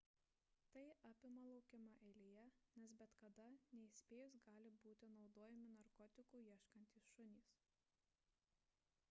[0.75, 2.45] tai apima laukimą eilėje
[2.81, 3.45] nes bet kada
[3.77, 7.55] neįspėjus gali būti naudojami narkotikų ieškantys šunys